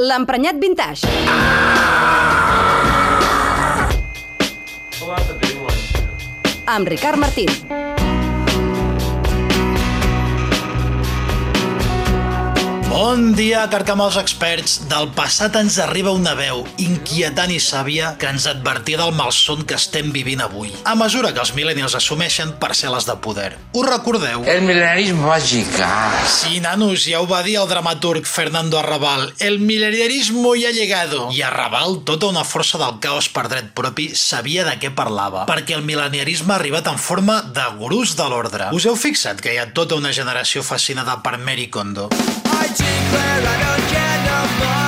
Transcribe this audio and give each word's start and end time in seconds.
L'emprenyat 0.00 0.56
vintage. 0.56 1.04
Langs. 5.04 5.92
Amb 6.64 6.88
Ricard 6.88 7.20
Martín. 7.20 7.81
Bon 12.92 13.32
dia, 13.32 13.62
carcamals 13.72 14.18
experts. 14.20 14.74
Del 14.84 15.06
passat 15.16 15.54
ens 15.56 15.78
arriba 15.80 16.12
una 16.12 16.34
veu 16.36 16.58
inquietant 16.76 17.48
i 17.48 17.56
sàvia 17.56 18.10
que 18.20 18.28
ens 18.28 18.44
advertia 18.50 18.98
del 19.00 19.14
malson 19.16 19.62
que 19.64 19.78
estem 19.80 20.10
vivint 20.12 20.42
avui, 20.44 20.68
a 20.84 20.92
mesura 21.00 21.30
que 21.32 21.40
els 21.40 21.54
millennials 21.56 21.96
assumeixen 21.96 22.52
parcel·les 22.60 23.08
de 23.08 23.16
poder. 23.24 23.46
Us 23.72 23.88
recordeu? 23.88 24.44
El 24.44 24.60
milenarismo 24.68 25.30
va 25.32 25.38
llegar. 25.40 26.10
Sí, 26.28 26.60
nanos, 26.60 27.06
ja 27.08 27.22
ho 27.22 27.30
va 27.30 27.40
dir 27.46 27.56
el 27.62 27.70
dramaturg 27.70 28.28
Fernando 28.28 28.78
Arrabal. 28.78 29.32
El 29.38 29.58
millenarismo 29.64 30.52
ya 30.54 30.68
ha 30.68 30.76
llegado. 30.76 31.30
I 31.32 31.40
Arrabal, 31.48 32.02
tota 32.04 32.28
una 32.28 32.44
força 32.44 32.76
del 32.76 33.00
caos 33.00 33.30
per 33.32 33.48
dret 33.48 33.72
propi, 33.72 34.10
sabia 34.12 34.68
de 34.68 34.76
què 34.76 34.92
parlava, 34.92 35.46
perquè 35.48 35.78
el 35.80 35.88
mil·lenarisme 35.88 36.52
ha 36.52 36.60
arribat 36.60 36.92
en 36.92 37.00
forma 37.00 37.40
de 37.56 37.64
gurús 37.80 38.18
de 38.20 38.28
l'ordre. 38.28 38.68
Us 38.76 38.84
heu 38.84 39.00
fixat 39.00 39.40
que 39.40 39.56
hi 39.56 39.62
ha 39.64 39.70
tota 39.72 39.96
una 39.96 40.12
generació 40.12 40.60
fascinada 40.60 41.22
per 41.24 41.38
Mary 41.40 41.70
Kondo? 41.72 42.10
I 42.62 42.68
declare 42.68 43.42
I 43.44 43.56
don't 43.64 43.84
care 43.90 44.18
no 44.24 44.66
more. 44.66 44.81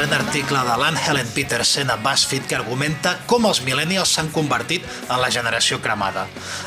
Excel·lent 0.00 0.16
article 0.16 0.60
de 0.64 0.74
l'Ann 0.80 0.96
Helen 0.96 1.28
Petersen 1.34 1.90
a 1.92 1.96
BuzzFeed 2.00 2.46
que 2.48 2.56
argumenta 2.56 3.10
com 3.28 3.44
els 3.44 3.58
millennials 3.66 4.14
s'han 4.14 4.30
convertit 4.32 4.84
en 5.10 5.18
la 5.20 5.28
generació 5.28 5.76
cremada. 5.84 6.22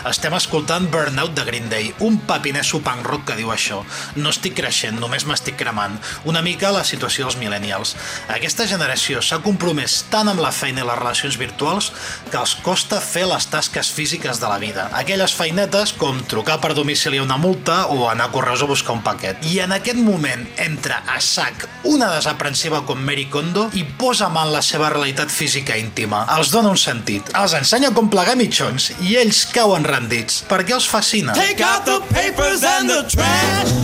Estem 0.06 0.36
escoltant 0.38 0.86
Burnout 0.94 1.34
de 1.34 1.46
Green 1.48 1.66
Day, 1.72 1.88
un 2.06 2.20
papinesso 2.30 2.78
punk 2.86 3.08
rock 3.10 3.24
que 3.32 3.38
diu 3.40 3.50
això. 3.50 3.80
No 4.20 4.30
estic 4.30 4.54
creixent, 4.60 5.00
només 5.02 5.26
m'estic 5.26 5.58
cremant. 5.58 5.96
Una 6.30 6.44
mica 6.46 6.70
la 6.76 6.84
situació 6.86 7.26
dels 7.26 7.40
millennials. 7.42 7.96
Aquesta 8.30 8.68
generació 8.70 9.24
s'ha 9.26 9.42
compromès 9.42 10.04
tant 10.14 10.30
amb 10.30 10.44
la 10.44 10.54
feina 10.54 10.84
i 10.84 10.86
les 10.86 11.02
relacions 11.02 11.40
virtuals 11.42 11.90
que 12.30 12.38
els 12.38 12.54
costa 12.62 13.02
fer 13.02 13.26
les 13.32 13.50
tasques 13.50 13.90
físiques 13.98 14.44
de 14.44 14.52
la 14.52 14.62
vida. 14.62 14.92
Aquelles 14.94 15.34
feinetes 15.34 15.96
com 15.98 16.22
trucar 16.30 16.60
per 16.62 16.76
domicili 16.78 17.24
una 17.24 17.40
multa 17.42 17.88
o 17.88 18.12
anar 18.12 18.30
a 18.30 18.36
correus 18.36 18.62
a 18.62 18.70
buscar 18.70 18.94
un 19.00 19.02
paquet. 19.02 19.42
I 19.50 19.64
en 19.66 19.74
aquest 19.80 19.98
moment 19.98 20.46
entra 20.62 21.02
a 21.10 21.18
sac 21.18 21.66
una 21.90 22.14
desaprensiva 22.14 22.86
com 22.86 23.02
Mary 23.02 23.23
Kondo 23.32 23.70
i 23.74 23.84
posa 24.00 24.30
mà 24.30 24.46
en 24.48 24.54
la 24.56 24.62
seva 24.66 24.90
realitat 24.94 25.32
física 25.32 25.78
íntima. 25.78 26.26
Els 26.38 26.52
dona 26.54 26.72
un 26.74 26.80
sentit, 26.80 27.34
els 27.38 27.54
ensenya 27.60 27.94
com 27.96 28.10
plegar 28.10 28.36
mitjons 28.40 28.92
i 29.02 29.18
ells 29.22 29.46
cauen 29.54 29.84
rendits. 29.84 30.44
perquè 30.50 30.74
els 30.74 30.88
fascina. 30.88 31.34
Take 31.34 31.64
out 31.64 31.86
the 31.86 32.00
papers 32.14 32.64
and 32.64 32.90
the 32.90 33.04
trash. 33.10 33.83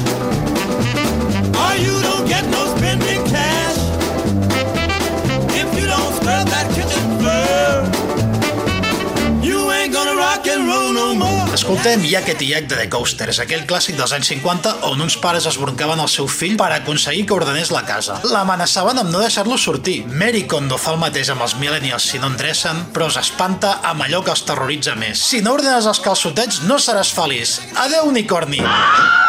Escoltem 11.69 12.01
Yak 12.09 12.31
et 12.31 12.39
Yak 12.41 12.65
de 12.65 12.77
The 12.79 12.87
Coasters, 12.89 13.37
aquell 13.43 13.67
clàssic 13.69 13.93
dels 13.93 14.09
anys 14.15 14.31
50 14.31 14.87
on 14.87 15.03
uns 15.05 15.19
pares 15.21 15.45
es 15.45 15.59
broncaven 15.61 16.01
el 16.01 16.09
seu 16.09 16.25
fill 16.25 16.55
per 16.57 16.71
aconseguir 16.73 17.27
que 17.29 17.35
ordenés 17.37 17.69
la 17.69 17.83
casa. 17.85 18.17
L'amenaçaven 18.25 19.03
amb 19.03 19.13
no 19.13 19.21
deixar-lo 19.21 19.53
sortir. 19.53 19.99
Mary 20.09 20.47
Kondo 20.49 20.81
fa 20.81 20.95
el 20.95 20.99
mateix 21.05 21.29
amb 21.29 21.45
els 21.45 21.59
millennials 21.61 22.09
si 22.09 22.17
no 22.17 22.33
endrecen, 22.33 22.87
però 22.89 23.11
els 23.11 23.21
espanta 23.21 23.77
amb 23.85 24.01
allò 24.07 24.25
que 24.25 24.33
els 24.33 24.45
terroritza 24.49 24.97
més. 24.97 25.21
Si 25.29 25.45
no 25.45 25.59
ordenes 25.61 25.85
els 25.85 26.01
calçotets, 26.01 26.63
no 26.65 26.81
seràs 26.81 27.13
feliç. 27.13 27.59
Adeu, 27.85 28.09
unicorni! 28.09 28.65
Everywhere 28.65 29.28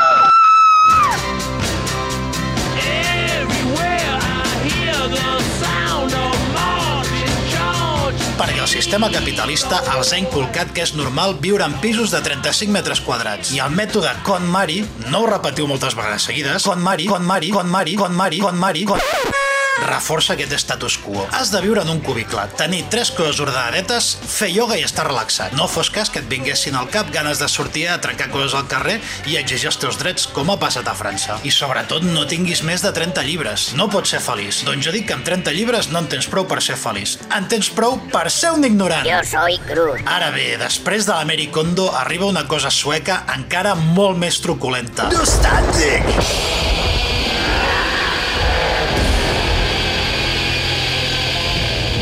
sistema 8.70 9.08
capitalista 9.10 9.80
els 9.96 10.12
ha 10.14 10.18
inculcat 10.20 10.70
que 10.74 10.84
és 10.84 10.92
normal 10.94 11.34
viure 11.42 11.66
en 11.66 11.74
pisos 11.82 12.14
de 12.14 12.20
35 12.22 12.70
metres 12.76 13.02
quadrats. 13.02 13.50
I 13.56 13.58
el 13.64 13.74
mètode 13.74 14.12
KonMari, 14.26 14.84
no 15.10 15.24
ho 15.24 15.30
repetiu 15.32 15.66
moltes 15.66 15.98
vegades 15.98 16.30
seguides, 16.30 16.70
KonMari, 16.70 17.10
KonMari, 17.10 17.50
KonMari, 17.58 17.98
KonMari, 18.04 18.42
KonMari, 18.46 18.88
Kon... 18.92 19.48
reforça 19.86 20.34
aquest 20.34 20.52
status 20.60 20.96
quo. 21.00 21.24
Has 21.32 21.50
de 21.52 21.60
viure 21.64 21.82
en 21.82 21.90
un 21.92 22.00
cubicle, 22.04 22.42
tenir 22.58 22.82
tres 22.92 23.10
coses 23.14 23.40
ordenadetes, 23.42 24.12
fer 24.26 24.50
ioga 24.52 24.78
i 24.78 24.84
estar 24.86 25.06
relaxat. 25.08 25.54
No 25.58 25.68
fos 25.70 25.90
cas 25.90 26.10
que 26.12 26.20
et 26.22 26.28
vinguessin 26.30 26.76
al 26.76 26.90
cap 26.92 27.10
ganes 27.14 27.40
de 27.40 27.48
sortir 27.48 27.86
a 27.88 28.00
trencar 28.02 28.30
coses 28.34 28.54
al 28.58 28.68
carrer 28.70 28.98
i 29.30 29.38
exigir 29.40 29.70
els 29.70 29.80
teus 29.80 29.98
drets, 30.00 30.26
com 30.30 30.50
ha 30.52 30.58
passat 30.60 30.88
a 30.88 30.94
França. 30.96 31.38
I 31.44 31.52
sobretot 31.54 32.04
no 32.06 32.26
tinguis 32.30 32.62
més 32.66 32.84
de 32.84 32.92
30 32.96 33.24
llibres. 33.26 33.70
No 33.78 33.88
pots 33.92 34.14
ser 34.14 34.22
feliç. 34.24 34.62
Doncs 34.68 34.86
jo 34.86 34.94
dic 34.94 35.08
que 35.08 35.16
amb 35.16 35.26
30 35.26 35.54
llibres 35.56 35.90
no 35.92 36.02
en 36.02 36.10
tens 36.12 36.28
prou 36.30 36.46
per 36.50 36.60
ser 36.64 36.78
feliç. 36.80 37.16
En 37.36 37.48
tens 37.50 37.70
prou 37.74 37.98
per 38.12 38.28
ser 38.30 38.52
un 38.56 38.64
ignorant. 38.66 39.06
Yo 39.08 39.22
soy 39.26 39.58
Groot. 39.68 40.04
Ara 40.10 40.30
bé, 40.34 40.54
després 40.60 41.08
de 41.08 41.16
la 41.16 41.24
Mary 41.28 41.48
Kondo 41.54 41.90
arriba 41.96 42.28
una 42.30 42.46
cosa 42.48 42.70
sueca 42.70 43.24
encara 43.34 43.74
molt 43.74 44.18
més 44.20 44.40
truculenta. 44.44 45.10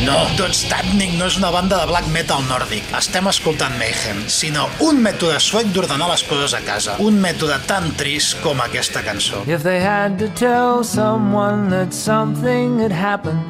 No, 0.09 0.25
Don't 0.39 0.57
Standing 0.57 1.19
no 1.21 1.27
és 1.29 1.35
una 1.37 1.51
banda 1.53 1.83
de 1.83 1.89
black 1.91 2.07
metal 2.09 2.41
nòrdic. 2.49 2.87
Estem 2.97 3.27
escoltant 3.29 3.75
Mayhem, 3.77 4.23
sinó 4.33 4.63
un 4.81 5.03
mètode 5.05 5.37
suec 5.45 5.69
d'ordenar 5.75 6.07
les 6.09 6.23
coses 6.25 6.55
a 6.57 6.63
casa. 6.65 6.95
Un 7.05 7.19
mètode 7.21 7.59
tan 7.69 7.91
trist 8.01 8.39
com 8.41 8.63
aquesta 8.65 9.03
cançó. 9.05 9.43
If 9.45 9.67
they 9.69 9.83
had 9.85 10.17
to 10.23 10.31
tell 10.33 10.81
someone 10.81 11.69
that 11.75 11.93
something 11.93 12.81
had 12.81 12.95
happened, 12.95 13.45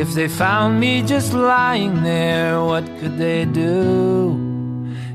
if 0.00 0.10
they 0.16 0.26
found 0.26 0.80
me 0.80 1.04
just 1.06 1.30
lying 1.32 2.02
there, 2.02 2.58
what 2.58 2.90
could 2.98 3.14
they 3.16 3.44
do? 3.46 4.34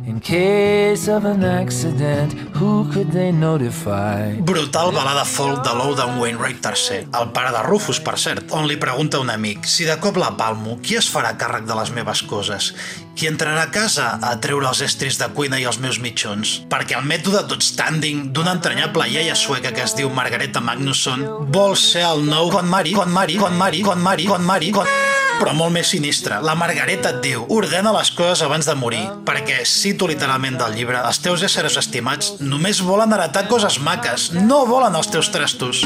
In 0.08 0.22
case 0.24 1.12
of 1.12 1.26
an 1.26 1.44
accident, 1.44 2.32
who 2.56 2.88
could 2.92 3.12
they 3.12 3.32
notify? 3.32 4.32
Brutal 4.40 4.92
balada 4.96 5.26
folk 5.26 5.64
de 5.64 5.74
Lowdown 5.76 6.20
Wainwright 6.20 6.64
III, 6.66 7.08
el 7.20 7.32
pare 7.36 7.52
de 7.52 7.64
Rufus, 7.68 8.00
per 8.00 8.18
cert, 8.18 8.52
on 8.56 8.68
li 8.68 8.78
pregunta 8.80 9.20
un 9.20 9.30
amic 9.30 9.68
si 9.68 9.86
de 9.88 9.98
cop 10.00 10.18
la 10.18 10.32
palmo, 10.40 10.78
qui 10.82 10.98
es 11.00 11.10
farà 11.12 11.36
càrrec 11.40 11.68
de 11.68 11.76
les 11.78 11.92
meves 11.96 12.24
coses? 12.30 12.72
Qui 13.16 13.30
entrarà 13.30 13.68
a 13.68 13.72
casa 13.72 14.08
a 14.20 14.34
treure 14.44 14.68
els 14.68 14.84
estris 14.84 15.20
de 15.20 15.28
cuina 15.36 15.60
i 15.60 15.68
els 15.68 15.80
meus 15.84 16.00
mitjons? 16.04 16.56
Perquè 16.72 16.98
el 17.00 17.08
mètode 17.08 17.46
tot 17.52 17.64
standing 17.64 18.32
d'una 18.36 18.56
entranyable 18.60 19.08
iaia 19.12 19.36
sueca 19.40 19.74
que 19.76 19.84
es 19.86 19.96
diu 19.96 20.12
Margareta 20.12 20.64
Magnusson 20.64 21.28
vol 21.56 21.76
ser 21.80 22.08
el 22.08 22.26
nou 22.28 22.52
Con 22.52 22.68
Mari, 22.72 22.96
Con 22.96 23.12
Mari, 23.12 23.40
Con 23.40 23.58
Mari, 23.58 23.84
Con 23.84 24.02
Mari, 24.04 24.32
Con 24.32 24.44
Mari, 24.46 24.72
Con... 24.72 25.15
Però 25.40 25.52
molt 25.56 25.74
més 25.76 25.90
sinistre. 25.92 26.38
La 26.46 26.56
Margareta 26.56 27.12
et 27.12 27.22
diu 27.24 27.44
ordena 27.52 27.92
les 27.96 28.12
coses 28.16 28.44
abans 28.46 28.68
de 28.68 28.76
morir, 28.80 29.04
perquè, 29.28 29.62
cito 29.68 30.08
literalment 30.08 30.58
del 30.62 30.78
llibre, 30.78 31.02
els 31.04 31.20
teus 31.24 31.44
éssers 31.46 31.76
estimats 31.82 32.36
només 32.40 32.80
volen 32.86 33.14
heretar 33.16 33.46
coses 33.52 33.80
maques, 33.84 34.30
no 34.36 34.64
volen 34.70 34.96
els 34.96 35.12
teus 35.12 35.32
trastos. 35.34 35.84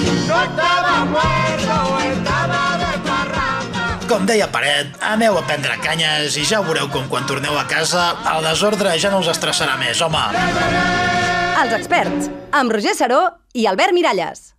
Com 4.09 4.25
deia 4.25 4.47
Paret, 4.49 4.95
aneu 5.05 5.37
a 5.37 5.43
prendre 5.45 5.75
canyes 5.83 6.37
i 6.41 6.45
ja 6.49 6.63
veureu 6.65 6.89
com 6.93 7.05
quan 7.11 7.27
torneu 7.29 7.57
a 7.59 7.65
casa 7.69 8.07
el 8.33 8.45
desordre 8.47 8.95
ja 8.97 9.11
no 9.13 9.21
us 9.21 9.29
estressarà 9.29 9.77
més, 9.81 10.01
home. 10.01 10.23
Els 11.59 11.75
experts. 11.77 12.31
Amb 12.55 12.73
Roger 12.73 12.95
Saró 12.97 13.25
i 13.53 13.69
Albert 13.69 13.93
Miralles. 13.93 14.58